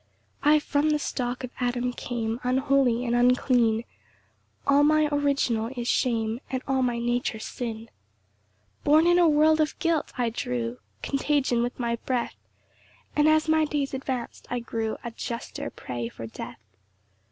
[0.41, 3.83] 3 I from the stock of Adam came, Unholy and unclean;
[4.65, 7.85] All my original is shame, And all my nature sin.
[8.83, 12.33] 4 Born in a world of guilt, I drew Contagion with my breath;
[13.15, 16.63] And, as my days advanc'd, I grew A juster prey for death.